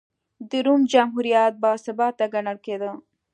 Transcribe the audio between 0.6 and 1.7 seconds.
روم جمهوریت